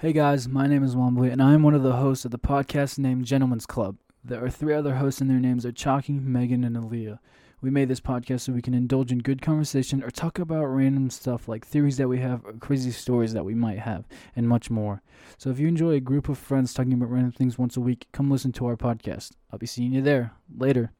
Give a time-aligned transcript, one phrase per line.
[0.00, 2.38] Hey guys, my name is Wombly, and I am one of the hosts of the
[2.38, 3.96] podcast named Gentlemen's Club.
[4.22, 7.18] There are three other hosts, and their names are Chalky, Megan, and Aaliyah.
[7.62, 11.08] We made this podcast so we can indulge in good conversation or talk about random
[11.08, 14.06] stuff like theories that we have or crazy stories that we might have,
[14.36, 15.00] and much more.
[15.38, 18.06] So if you enjoy a group of friends talking about random things once a week,
[18.12, 19.32] come listen to our podcast.
[19.50, 20.32] I'll be seeing you there.
[20.54, 20.92] Later.